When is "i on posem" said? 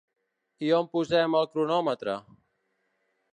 0.69-1.37